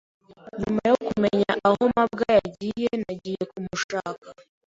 Nyuma 0.61 0.81
yo 0.89 0.95
kumenya 1.07 1.51
aho 1.67 1.81
mabwa 1.93 2.25
yagiye, 2.37 2.89
nagiye 3.03 3.43
kumushaka. 3.51 4.27